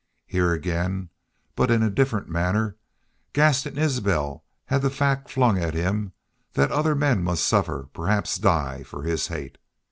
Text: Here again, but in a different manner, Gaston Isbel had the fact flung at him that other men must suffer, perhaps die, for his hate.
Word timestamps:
Here 0.25 0.51
again, 0.51 1.11
but 1.55 1.69
in 1.69 1.83
a 1.83 1.91
different 1.91 2.27
manner, 2.27 2.75
Gaston 3.33 3.77
Isbel 3.77 4.43
had 4.65 4.81
the 4.81 4.89
fact 4.89 5.29
flung 5.29 5.59
at 5.59 5.75
him 5.75 6.13
that 6.53 6.71
other 6.71 6.95
men 6.95 7.23
must 7.23 7.45
suffer, 7.45 7.87
perhaps 7.93 8.39
die, 8.39 8.81
for 8.81 9.03
his 9.03 9.27
hate. 9.27 9.59